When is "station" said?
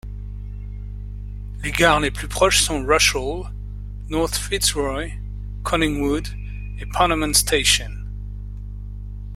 7.35-7.91